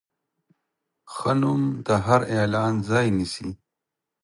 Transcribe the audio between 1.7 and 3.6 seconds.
د هر اعلان ځای نیسي.